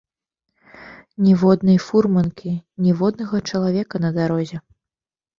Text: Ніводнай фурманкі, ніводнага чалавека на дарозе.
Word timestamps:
Ніводнай 1.25 1.77
фурманкі, 1.87 2.53
ніводнага 2.87 3.41
чалавека 3.51 3.95
на 4.07 4.11
дарозе. 4.17 4.57